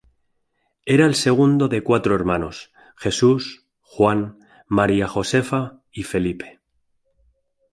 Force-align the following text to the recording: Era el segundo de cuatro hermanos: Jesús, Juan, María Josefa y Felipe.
Era 0.87 1.05
el 1.05 1.13
segundo 1.13 1.67
de 1.67 1.83
cuatro 1.83 2.15
hermanos: 2.15 2.71
Jesús, 2.97 3.67
Juan, 3.81 4.39
María 4.67 5.07
Josefa 5.07 5.83
y 5.91 6.01
Felipe. 6.05 6.59